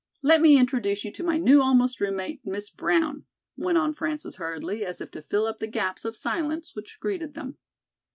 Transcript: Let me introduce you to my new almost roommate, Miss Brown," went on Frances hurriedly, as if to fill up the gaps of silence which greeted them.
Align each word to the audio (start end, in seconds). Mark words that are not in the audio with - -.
Let 0.23 0.41
me 0.41 0.57
introduce 0.57 1.05
you 1.05 1.11
to 1.11 1.23
my 1.23 1.37
new 1.37 1.61
almost 1.61 2.01
roommate, 2.01 2.43
Miss 2.43 2.71
Brown," 2.71 3.25
went 3.55 3.77
on 3.77 3.93
Frances 3.93 4.37
hurriedly, 4.37 4.83
as 4.83 4.99
if 4.99 5.11
to 5.11 5.21
fill 5.21 5.45
up 5.45 5.59
the 5.59 5.67
gaps 5.67 6.05
of 6.05 6.17
silence 6.17 6.75
which 6.75 6.97
greeted 6.99 7.35
them. 7.35 7.59